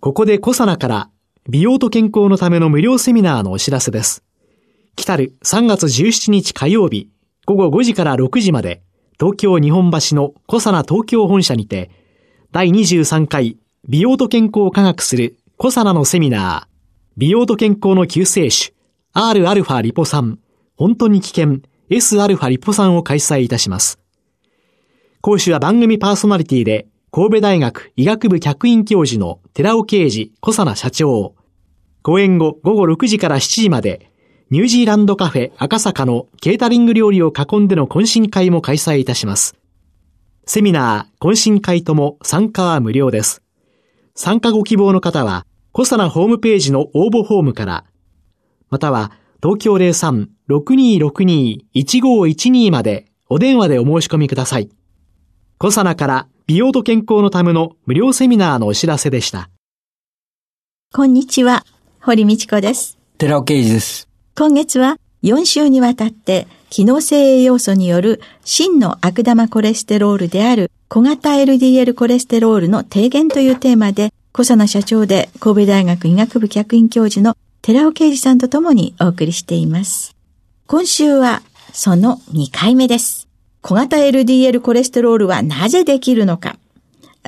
[0.00, 1.10] ここでコサナから
[1.46, 4.24] 美容と健康のための無料セミナーのお知らせです。
[4.96, 7.10] 来たる3月17日火曜日
[7.44, 8.82] 午後5時から6時まで
[9.18, 11.90] 東京日本橋のコサナ東京本社にて
[12.50, 16.70] 第23回美容と健康を科学するコサナのセミナー。
[17.18, 18.72] 美容と健康の救世主
[19.14, 20.38] Rα リポ酸
[20.76, 21.58] 本当に危険
[21.90, 24.00] Sα リポ酸を開催いたします。
[25.20, 31.34] 講師は番組パーソナリティで神戸大学医学部客員教授の寺尾啓治小佐奈社長。
[32.02, 34.12] 講演後午後6時から7時まで
[34.50, 39.56] ニュージーランドカフェ赤坂のケータリング料理を囲んでの懇親会も開催いたします。
[40.46, 43.42] セミナー、懇親会とも参加は無料です。
[44.14, 47.86] 参加ご希望の方は、小佐奈ホームページの応募フォームから、
[48.68, 49.10] または
[49.42, 54.70] 東京03-6262-1512までお電話でお申し込みください。
[55.58, 59.50] コサナから美容と健康のための無料セミナーのお知らせでした。
[60.92, 61.64] こんにちは、
[62.00, 62.98] 堀道子です。
[63.18, 64.08] 寺尾啓二です。
[64.36, 80.16] 今月は4週にわたって機能性栄養素による真の悪玉コレステロールである小型 LDL コレステロールの低減というテーマで、小佐奈社長で神戸大学医学部客員教授の寺尾啓二さんと共にお送りしています。
[80.66, 83.29] 今週はその2回目です。
[83.62, 86.56] 小型 LDL コレステロールはなぜできるのか。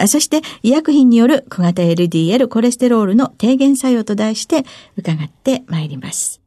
[0.06, 4.64] そして医薬品による小型 LDL コレステロールの低減作用と題して
[4.97, 6.40] 伺ってまいります。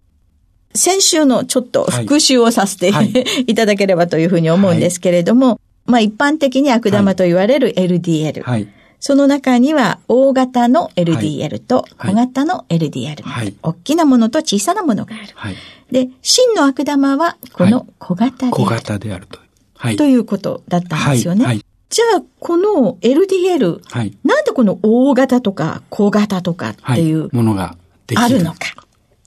[0.73, 3.13] 先週のちょっと復習をさせて、はい、
[3.47, 3.55] い。
[3.55, 8.43] ただければというふうに思うんですけれども、はい、まあ一般的に悪玉と言われる LDL。
[8.43, 8.67] はい。
[8.99, 15.33] その中には大型の LDL と小型の LDL はい、大きなものと小さなものがある。
[15.35, 15.55] はい、
[15.91, 18.51] で、真の悪玉はこの小型である。
[18.55, 19.44] 小型であると。
[19.77, 21.45] はい、ということだったんですよね。
[21.45, 27.77] はいじゃあ、この LDL、はい、なんでこの大型とか小型とかっていう、ものが
[28.07, 28.59] できるあるのか？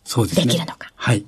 [0.04, 0.47] そうですね。
[0.47, 0.92] できるのか？
[0.97, 1.25] はい。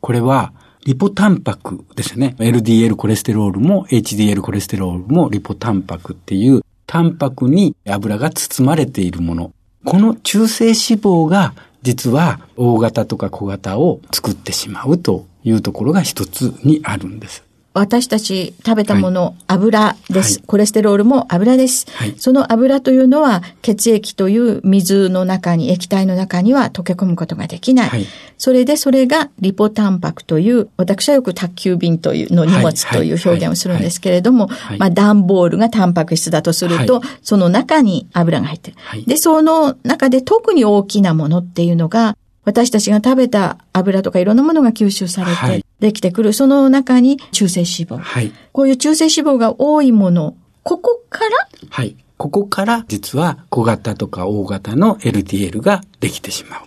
[0.00, 0.52] これは、
[0.86, 2.36] リポタンパクですね。
[2.38, 9.52] LDL コレステロールも HDL コレステロールもリポタンパクっていうタンパクに油が包まれているもの。
[9.84, 17.44] この中性脂肪が実は大型とか小型を作ってしまうというところが一つにあるんです。
[17.72, 28.06] 私たち食べたもの、はい、油です、はい、コレステロールも油です、はい、その油というのは血液という水の中に、液体の中には溶け込むことができない。
[28.38, 34.48] それでそれがリポタンパクという、私はよく宅急便というの荷物という表現をするんですけれども、
[34.78, 38.76] まあ段ボールがタンパク質だとすると、その中に油が入ってる。
[39.06, 47.98] で、その中で特に大きなものっていうのが、私たちが食べた油とかいろんなものが吸収されてできてくる、はい、その中に中性脂肪。
[47.98, 48.32] はい。
[48.52, 51.30] こういう中性脂肪が多いもの、ここから
[51.68, 51.96] はい。
[52.16, 56.60] ここから実は小型とか大型の LDL ができてしまう。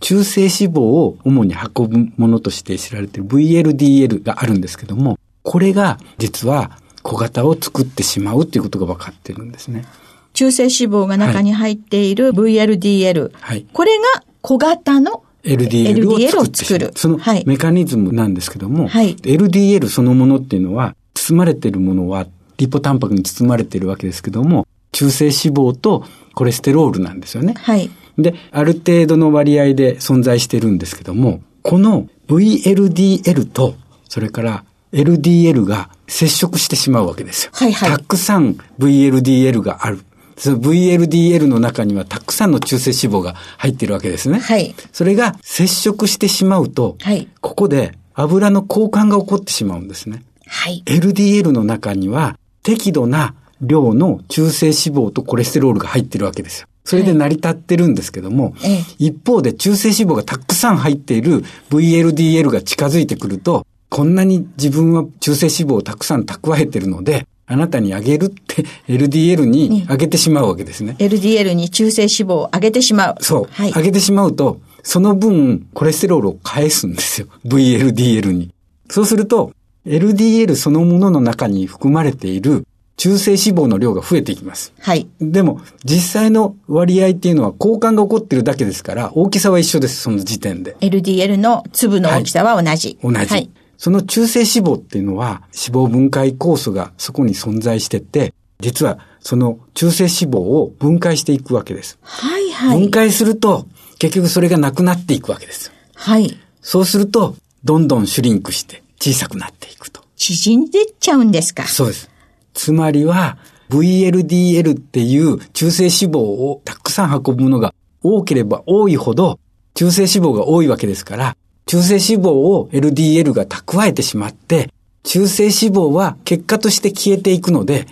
[0.00, 9.84] 中性脂肪を主に運ぶものとして知られている VLDL があるんですけども、これが実は小型を作ってしまうということが分かっているんですね。
[10.32, 13.32] 中性脂肪が中に入っている VLDL。
[13.32, 13.66] はい。
[13.72, 16.92] これが小型の LDL を作る。
[16.94, 22.26] そのメカニズムなんですけども、はい、LDL そのものっていうのは、包まれているものは、
[22.58, 27.54] リポタンパクに包まれているわけですけども、中性脂肪とコレステロールなんですよね。
[27.56, 27.90] はい。
[28.18, 33.76] で、ある程度の割合で存在してるんですけども、この VLDL と、
[34.10, 37.50] それから LDL が接触してしまうわけですよ。
[37.54, 37.90] はいはい。
[37.90, 40.00] たくさん VLDL がある。
[40.36, 44.40] その VLDL の中にはたくさんの中性脂肪が入っているわけですね。
[44.40, 44.74] はい。
[44.92, 47.28] それが接触してしまうと、はい。
[47.40, 50.22] ここで油の交換が起こってしまうんですね。
[50.46, 50.82] はい。
[50.86, 56.68] LDL の中には適度な量の中性脂肪とコレステロールが入ってるわけですよ。
[56.84, 70.96] それで成り立ってるんですけども、はい、一方で中性脂肪がたくさん入っている VLDL が近づいてくると、こんなに自分は中性脂肪をたくさん蓄えてるので、あなたにあげるって LDL にあげてしまうわけですね。
[70.98, 73.16] LDL に中性脂肪をあげてしまう。
[73.20, 73.48] そう。
[73.50, 77.28] はい、あげてしまうと、その分コレステロールを返すんですよ。
[77.46, 78.50] VLDL に。
[78.88, 79.52] そうすると、
[79.86, 84.72] LDL そのものの中に含まれている中性脂肪の量が増えていきます。
[84.80, 85.08] はい。
[85.20, 90.76] でも、実際の割合っていうのは交換が起こってるだけですから、大きさは一緒です、その時点で。
[90.80, 92.98] LDL の粒の大きさは同じ。
[93.02, 93.26] はい、同じ。
[93.26, 93.50] はい。
[93.76, 101.98] その中性脂肪っていうのは、脂肪分解酵素がそこに存在してて、実はその中性脂肪を分解していくわけです。
[102.02, 102.80] はいはい。
[102.80, 103.66] 分解すると、
[103.98, 105.72] 結局それがなくなっていくわけです。
[105.94, 106.38] はい。
[106.60, 110.02] そうすると、どんどんシュリンクして小さくなっていくと。
[110.16, 112.10] 縮んでっちゃうんですかそうです。
[112.52, 113.38] つまりは、
[113.70, 119.38] VLDL っていう中性脂肪をたくさん運ぶものが多ければ多いほど、
[119.74, 124.70] 中性脂肪が多いわけですから、中性脂肪を LDL が蓄えてしまって、
[125.02, 127.86] 中性脂肪は結果として消えていくので、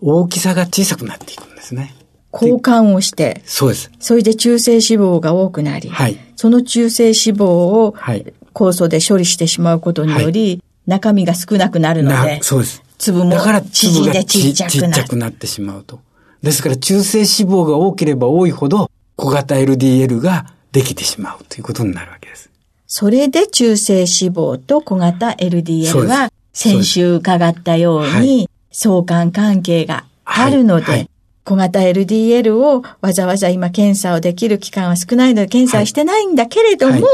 [0.00, 1.94] 大きさが小さくなっていくんですね。
[2.32, 3.42] 交換をして。
[3.44, 3.90] そうです。
[4.00, 5.88] それで中性脂肪が多くなり。
[5.90, 6.18] はい。
[6.36, 8.32] その中性脂肪を、はい。
[8.54, 12.42] 酵素で処理してしまうことにより、はい、中身が少なくなるので。
[12.42, 12.82] そうです。
[12.98, 13.36] 粒も
[13.72, 14.92] 縮んでちっちゃくなる。
[14.94, 16.00] ちっちゃくなってしまうと。
[16.42, 22.50] ですから中性脂肪が多ければ多いほど、小型 LDL ができてしまうということになるわけです。
[22.94, 30.98] それで中性脂肪と小型 LDL は、先週伺ったように、相関関係があるので、はい。
[30.98, 31.10] はい、
[31.42, 37.04] 小型 LDL をわざわざ今検査をできる期間は少ないので検査はしてないんだけれども、はい、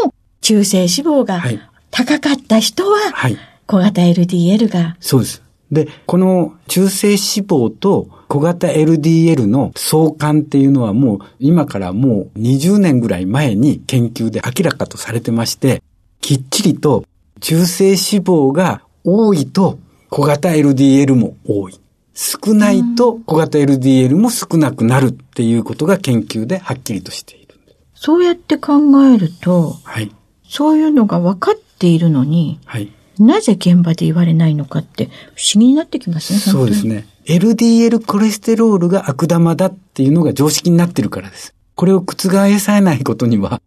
[0.41, 1.41] 中性脂肪が
[1.93, 2.99] 高かった人は、
[3.69, 4.97] 小型 LDL が。
[4.99, 5.45] そうです。
[5.71, 15.83] で、この中性脂肪と小型 LDL の相関っていうのはもう今からもう20年ぐらい前に研究で明らかとされてまして、
[16.21, 17.05] きっちりと
[17.41, 19.79] 中性脂肪が多いと
[20.11, 21.81] 小型 LDL も多い。
[22.15, 27.49] 少ないと小型 LDL も少なくなるっていうことが研究ではっきりとしている。
[27.95, 28.75] そうやって考
[29.05, 30.13] えると、はい、
[30.49, 36.39] そういうのが分かっているのに、はい、なぜ現場で言われないのかって不思議になってきますね。
[36.39, 37.07] そうですね。
[37.29, 41.55] LDL コレステロールが悪玉だっていうのが常識になってるからです。
[41.75, 43.61] これを覆さないことには。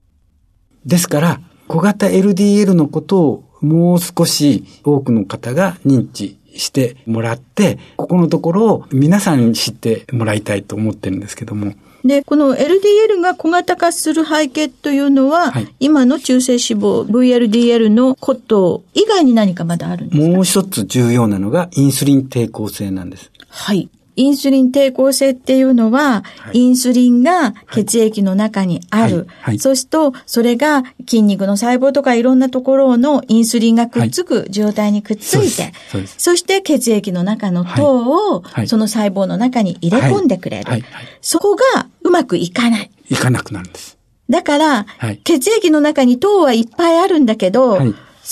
[0.83, 11.73] ですから、小型 LDL のことをもう少し多くの方が認知してもらって、ここのところを皆さんに知ってもらいたいと思ってるんですけども。
[12.03, 20.27] で、この LDL が小型化する背景というのは、はい、今の中性脂肪、VLDL のこと以外に何かまだあるんですか？
[20.27, 23.30] もう一つ重要なのがインスリン抵抗性なんです。
[23.51, 23.89] はい。
[24.17, 29.19] インスリン抵抗性っていうのは、はい、インスリンが血液の中にある。
[29.19, 29.27] はい。
[29.41, 35.73] はい、そうすると、それが筋肉の細胞とかいろんなところのインスリンがくっつく状態にくっついて、
[36.17, 40.83] そして血液の中の糖を、その細胞の中に入れ込んでくれる。
[41.21, 42.91] そこがうまくいかない。
[43.09, 43.97] いかなくなるんです。
[44.29, 44.85] だから、
[45.23, 47.79] 血液の中に糖はいっぱいあるんだけど、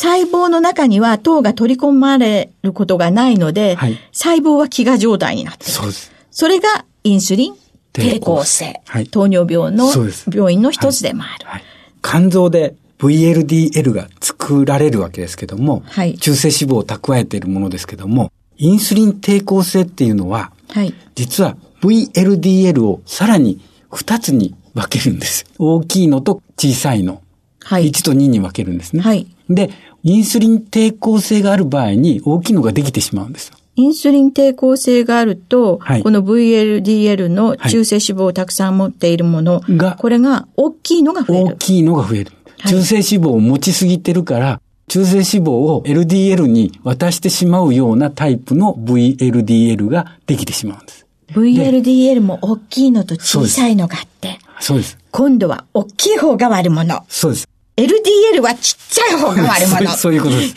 [0.01, 5.73] 細胞の中には糖が取り込まれることがないので、はい、細胞は飢餓状態になっている。
[5.73, 6.09] そうです。
[6.31, 7.55] それがインスリン
[7.91, 8.79] 抵抗性。
[8.87, 9.91] はい、糖尿病の
[10.33, 11.45] 病院の一つでもある。
[11.45, 11.63] はい、
[12.01, 23.59] 肝臓で VLDL が作られるわけですけども、はい、中性脂肪を蓄えているものですけども、インスリン抵抗性っていうのは、はい、実は VLDL をさらに
[23.91, 25.43] 2つに分けるんです。
[25.57, 27.21] 大きいのと小さいの。
[27.61, 29.01] はい、1と2に分けるんですね。
[29.01, 29.69] はい、で、
[30.03, 33.57] インスリン抵抗性がある場合に大きいのができてしまうんですよ。
[33.75, 41.45] インスリン抵抗性があると、はい、この VLDL の中性脂肪をたくさん持っているもの、が、これが大きいのが増える。
[41.45, 42.31] 大きいのが増える。
[42.65, 51.06] 中性脂肪を持ちすぎてるから、中性脂肪を LDL に渡してしまうようなタイプの VLDL ができてしまうんです。
[51.31, 54.39] VLDL も大きいのと小さいのがあって。
[54.59, 54.97] そうです。
[55.11, 57.06] 今度は大きい方が悪者。
[57.07, 57.47] そうです。
[57.80, 59.90] LDL はちっちゃい方が悪者。
[59.92, 60.56] そういうことです。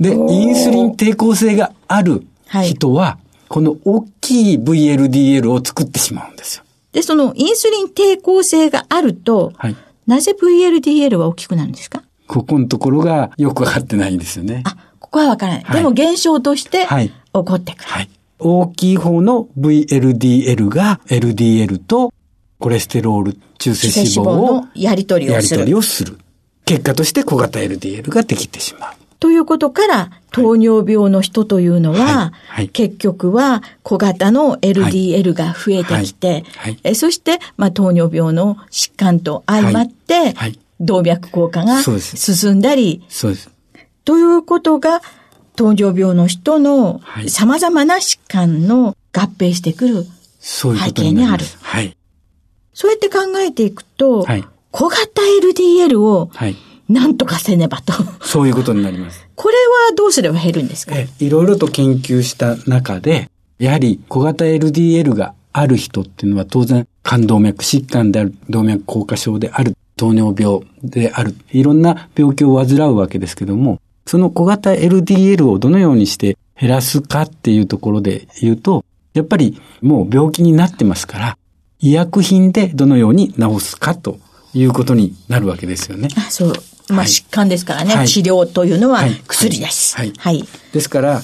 [0.00, 2.26] で、インスリン抵抗性がある
[2.64, 6.64] 人は、はい、この大きい VLDL を作ってしまうんですよ。
[6.92, 12.02] で、そのインスリン抵抗性があると、はい、なぜ VLDL は大きくなるんですか？
[12.26, 14.62] ここのところがよくわかってないんですよね。
[14.66, 15.64] あ、ここはわからない。
[15.64, 17.84] はい、でも現象として起こってくる。
[17.84, 18.10] はい。
[18.40, 22.12] 大きい方の VLDL が LDL と
[22.58, 25.60] コレステロール、中性脂肪をやり取りをする。
[25.60, 26.18] やり取りをする。
[26.68, 28.94] 結果として小型 LDL ができてしまう。
[29.20, 32.32] ということから、糖尿病の人というのは、はい。
[32.48, 36.44] はい、結局は小型の LDL が増えてきて、
[36.84, 40.34] えそして、まあ、糖尿病の疾患と相まって、
[40.78, 43.50] 動脈硬化が進んだり、そうです。
[44.04, 45.00] ということが、
[45.56, 50.06] 糖尿病の人の様々な疾患の合併してくる
[50.38, 51.44] 背景にある。
[51.62, 51.96] はい。
[52.74, 54.44] そうやって考えていくと、はい、
[54.78, 56.30] 小型 LDL を、
[56.88, 58.06] なんとかせねばと、はい。
[58.20, 59.28] そういうことになります。
[59.34, 59.56] これ
[59.88, 60.94] はどうすれば減るんですか？
[60.96, 81.38] えいろいろと研究した中で、やはり小型 LDL がある人っていうのは当然肝動脈疾患である、動脈硬化症である、糖尿病である、いろんな病気を患うわけですけども、その小型 LDL をどのようにして減らすかっていうところで言うと、やっぱりもう病気になってますから、
[81.80, 84.20] 医薬品でどのように治すかと
[84.54, 86.08] いうことになるわけですよね。
[86.16, 86.52] あそう。
[86.90, 89.96] まあ、疾患ですからね、はい、治療というのは薬です。
[89.96, 90.12] はい。
[90.16, 91.22] はい、ですから、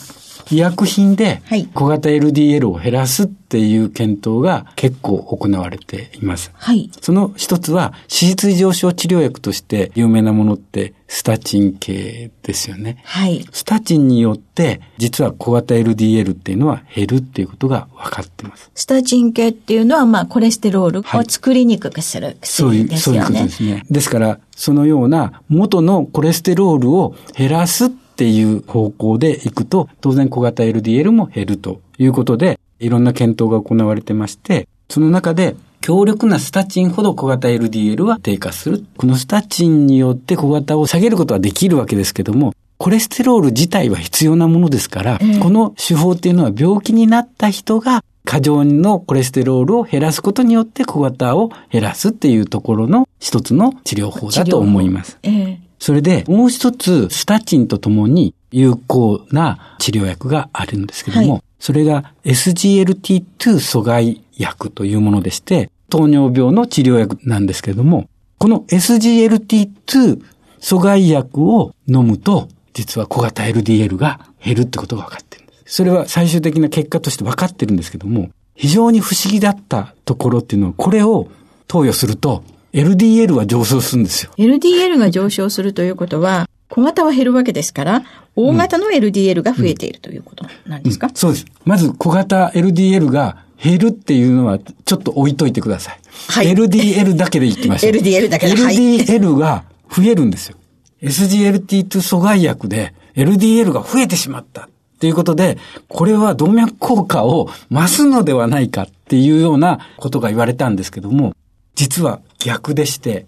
[0.50, 1.42] 医薬品で
[1.74, 6.50] 小型 LDL を減らすっていう検討が結構行われています。
[6.54, 6.90] はい。
[7.00, 13.02] その一つは脂質異常症治療薬として有名なものってスタチン系ですよね。
[13.04, 13.46] はい。
[13.52, 18.70] スタチンによって実は小型 LDL っていうのは減るっていうことが分かってます。
[18.74, 23.20] スタチン系っていうのはまあコレステロールを作りにくくする薬ですよね。
[23.20, 23.84] はい、そういう、そういうことですね。
[23.90, 38.84] ですからそのような元のコレステロールを減らすっていう方向でいくと、当然小型 LDL も減るということで、いろんな検討が行われてまして、その中で強力なスタチンほど小型 LDL は低下する。
[38.96, 55.18] このスタチンによって小型を下げることはできるわけですけども、コレステロール自体は必要なものですから、えー、この手法っていうのは病気になった人が過剰のコレステロールを減らすことによって小型を減らすっていうところの一つの治療法だと思います。
[55.22, 70.22] えー、それで、もう一つ、スタチンとともに有効な治療薬があるんですけども、はい、それが SGLT2 阻害薬というものでして、糖尿病の治療薬なんですけれども、この SGLT2
[70.58, 75.62] 阻害薬を飲むと、実は小型 LDL が減るってことが分かってるんです。
[75.66, 81.28] それは最終的な結果として分かってるんですけども、非常に不思議だったところっていうのは、これを
[81.68, 82.42] 投与すると、
[82.74, 84.32] LDL は上昇するんですよ。
[84.36, 88.02] LDL が上昇するということは、小型は減るわけですから、
[88.34, 91.46] 大型の LDL が増えている、ということなんですか、うんうん、そうです。
[91.64, 96.00] まず小型 LDL が減るっていうのはちょっと置いといてください。
[96.28, 96.52] はい。
[96.52, 97.92] LDL だけでいきましょう。
[97.92, 98.54] LDL だけで。
[98.54, 100.56] LDL が増えるんですよ。
[101.00, 104.62] SGLT2 阻害薬で LDL が増えてしまった。
[104.62, 111.34] っていうことで、これは動脈硬化を増すのではないかっていうようなことが言われたんですけども、
[111.74, 113.26] 実は逆でして、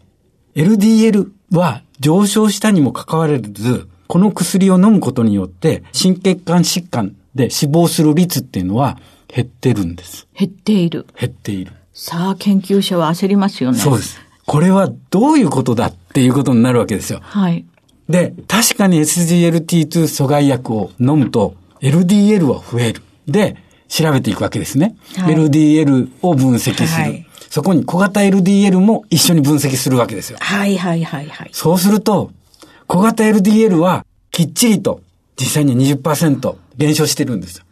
[0.55, 8.99] LDL は上昇したにもかかわらず、この薬を飲むことによって、心血管疾患で死亡する率っていうのは
[9.29, 10.27] 減ってるんです。
[10.35, 11.07] 減っている。
[11.19, 11.73] 減っている。
[11.93, 13.79] さあ、研究者は焦りますよね。
[13.79, 14.21] そうです。
[14.47, 17.21] これはどういうことだっていうことになるわけですよ。
[17.23, 17.65] はい。
[18.09, 23.03] で、確かに SGLT2 阻害薬を飲むと LDL は増える。
[23.27, 23.57] で、
[23.89, 24.97] 調べていくわけですね。
[25.17, 26.87] はい、LDL を分析する。
[26.87, 30.39] はいそこに小型 LDL も一緒に分析するわけですよ。
[30.41, 31.51] はいはいはいはい。
[31.53, 32.31] そうすると、
[32.87, 35.01] 小型 LDL はきっちりと
[35.37, 37.65] 実際に20%減少してるんですよ。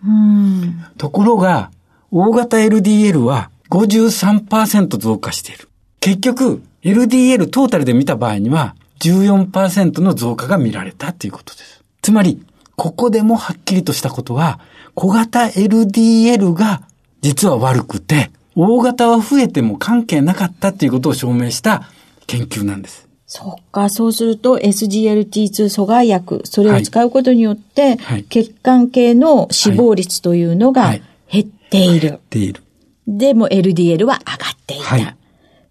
[0.99, 1.71] ところが、
[2.11, 5.69] 大型 LDL は53%増加している。
[6.01, 11.83] 結局、LDL トータルで見た場合には14%の増加が見られたということです。
[12.03, 12.45] つまり、
[12.77, 14.61] ここでもはっきりとしたことは、
[14.95, 16.83] 小型 LDL が
[17.23, 21.83] 実は悪くて、大型は増えても関係なかったっていうことを証明した
[22.27, 23.09] 研究なんです。
[23.27, 30.95] そっか、そうすると SGLT2 阻害薬、それを使うことによって、はい、血管系の死亡率というのが
[31.31, 32.09] 減っている。
[32.11, 32.63] 減っている。
[33.09, 34.85] でも LDL は上がっていた。
[34.85, 35.17] はい、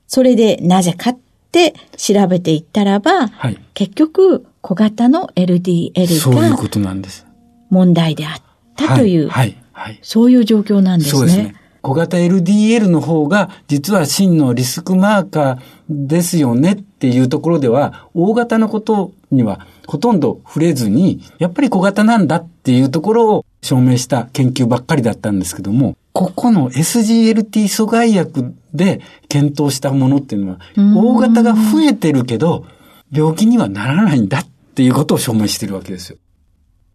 [0.08, 1.18] それでなぜかっ
[1.52, 7.26] て調べていったらば、はい、結局小型の LDL がそういうことなんです。
[7.70, 8.42] 問題であっ
[8.76, 11.18] たという、はいはい、そういう状況なんですね。
[11.18, 11.56] そうですね。
[11.84, 32.66] 小型 LDL の方が実は真のリスクマーカーですよねっていうところでは、大型のことにはほとんど触れずに、やっぱり小型なんだっていうところを証明した研究ばっかりだったんですけども、ここの SGLT 阻害薬で検討したものっていうのは、大型が増えてるけど、
[33.12, 36.18] 病気にはならないんだっていうことを証明してるわけですよ。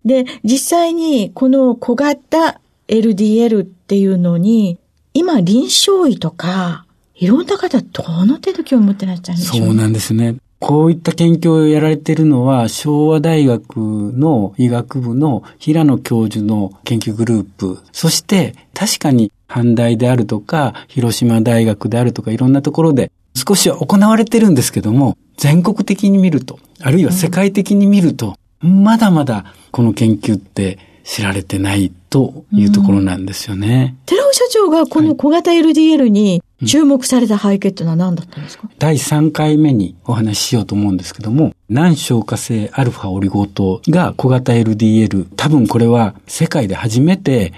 [0.06, 4.78] で、実際にこの小型 LDL っていうのに、
[5.14, 10.36] 今臨床医とか、いろんな方どの程度興味持ってらっしゃるんでしょうそうなんですね。
[10.60, 33.96] こういった研究をやられているのは、昭和大学の医学部の平野教授の研究グループ、そして確かに阪大であるとか、広島大学であるとか、いろんなところで少しは行われてるんですけども、全国的に見ると、あるいは世界的に見ると、うん、まだまだこの研究って知られてないというところなんですよね。
[34.00, 47.52] うん、寺尾社長がこの小型 LDL に注目された背景っていうのは何だったんですか、うん、第3回目にお話ししようと思うんですけども、難消化性アルファオリゴ糖が小型 LDL、多分これは世界で初めて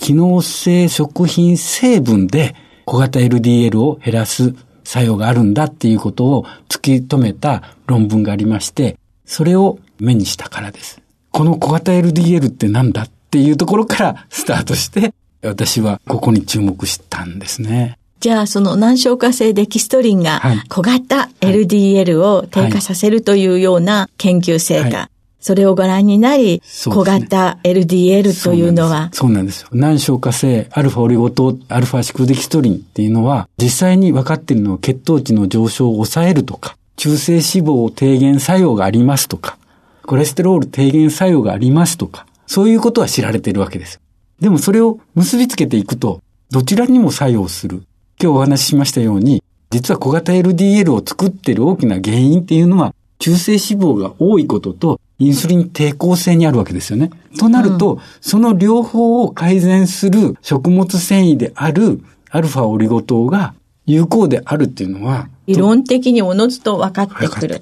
[0.00, 11.00] 機能性食品成分で小型 LDL を減らす作用があるんだっていうことを突き止めた論文がありまして、それを目にしたからです。
[11.30, 15.12] この小型 LDL って何だっていうところからスタートして、
[15.42, 17.98] 私はここに注目したんですね。
[18.20, 25.10] じゃあ、その難消化性デキストリンが小型 LDL を低下させるというような研究成果。
[25.40, 29.68] それをご覧になり、小型 LDL というのはそうなんですよ。
[29.72, 39.58] 難消化性アルファオリゴ糖、アルファシクルデキストリンっていうのは、実際に分かっているのは血糖値の上昇を抑えるとか、中性脂肪を低減作用がありますとか、
[40.06, 44.00] コレステロール低減作用がありますとか、そういうことは知られているわけです。
[44.40, 46.20] でもそれを結びつけていくと、
[46.50, 47.82] どちらにも作用する。
[48.20, 57.10] 今日お話ししましたように、実は小型 LDL を作っている大きな原因っていうのは、中性脂肪が多いことと、インスリン抵抗性にあるわけですよね。
[57.38, 63.54] となると、うん、その両方を改善する食物繊維であるアルファオリゴ糖が
[63.86, 67.60] 有効であるっていうのは、理論的におのずと分かってくる。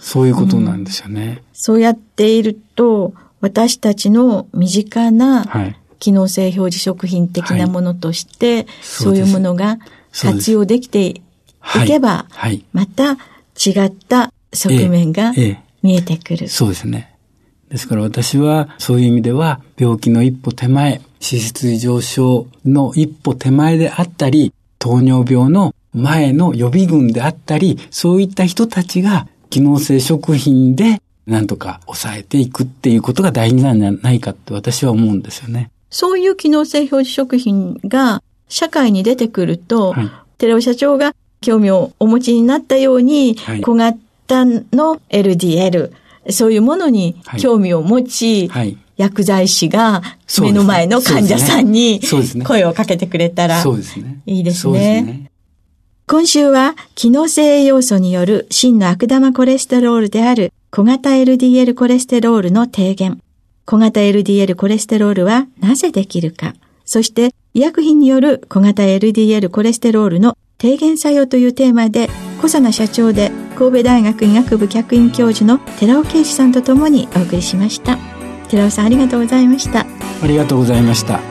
[0.00, 5.46] そういうことなんですよね、うん、そうやっていると、私たちの身近な
[5.98, 9.78] 機能性表示食品的なものとして、はい、そういうものが
[10.12, 11.22] 活用できてい
[11.86, 15.32] けば、はい、また違った側面が
[15.82, 17.16] 見えてくる、そうですね。
[17.68, 35.70] ですから私はそういう意味では病気の一歩手前、脂質異常症の一歩手前であったり、糖尿病の前の予備軍であったり、そういった人たちが機能性食品でなんとか抑えていくっていうことが大事なんじゃないかって私は思うんですよね。
[35.88, 45.92] そういう機能性表示食品が社会に出てくると、はい、寺尾社長が興味をお持ちになったように、はい、小型の LDL、
[46.30, 50.02] そういうものに興味を持ち、はい、薬剤師が
[50.40, 52.00] 目の前の患者さんに
[52.44, 53.62] 声をかけてくれたら
[54.26, 55.29] いいですね。
[56.10, 63.20] 今週は機能性栄養素による真の悪玉コレステロールである小型 LDL コレステロールの低減。
[63.64, 66.54] 小型 LDL コレステロールはなぜできるか。
[66.84, 72.08] そして医薬品による小型 LDL コレステロールの低減作用というテーマで
[72.38, 77.98] 小佐奈社長で神戸大学医学部客員教授の寺尾啓二さんとともにお送りしました。
[78.48, 79.86] 寺尾さんありがとうございました。
[80.24, 81.29] ありがとうございました。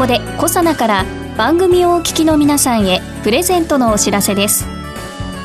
[0.00, 1.04] こでコサナから
[1.36, 4.64] 番組をお聞きの皆さんへプレゼントのお知らせです。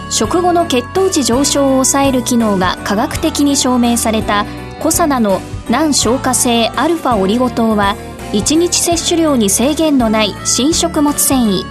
[0.10, 4.46] 食後の血糖値上昇を抑える機能が科学的に証明された
[4.80, 7.98] コサナの難消化性アルファオリゴ糖は
[8.32, 11.64] 1日摂取量に制限のない新食物繊維。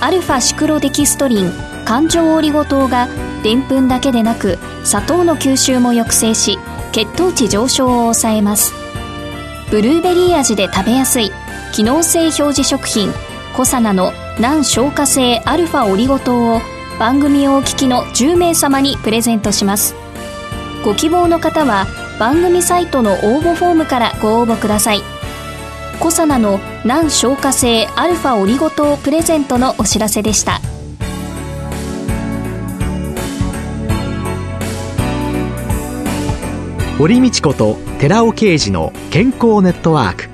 [0.00, 1.52] アルファシクロデキストリン
[1.84, 3.06] 環状オリゴ糖が
[3.44, 6.58] でんぷんだけでなく砂糖の吸収も抑制し
[6.90, 8.72] 血糖値上昇を抑えます。
[9.70, 11.30] ブルーベリー味で食べやすい。
[11.74, 13.12] 機能性表示食品
[13.56, 16.60] コサナの難消化性アルファオリゴ糖を
[17.00, 19.96] 番組をお聞きの10名様にプレゼントします。
[20.84, 21.88] ご希望の方は
[22.20, 25.00] 番組サイトの応募フォームからご応募ください。
[25.98, 30.60] コサナの難消化性アルファオリゴ糖プレゼントのお知らせでした。
[36.98, 40.33] 堀道子と寺尾啓二の健康ネットワーク。